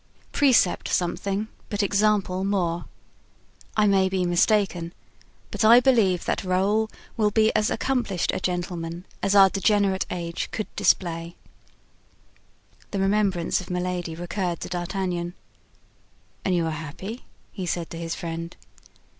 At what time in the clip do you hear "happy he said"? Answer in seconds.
16.71-17.91